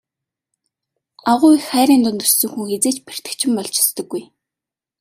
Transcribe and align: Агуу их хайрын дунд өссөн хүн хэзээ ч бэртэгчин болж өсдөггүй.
Агуу 1.31 1.51
их 1.57 1.63
хайрын 1.71 2.01
дунд 2.03 2.21
өссөн 2.27 2.49
хүн 2.51 2.65
хэзээ 2.71 2.93
ч 2.95 2.97
бэртэгчин 3.07 3.51
болж 3.57 3.75
өсдөггүй. 3.83 4.23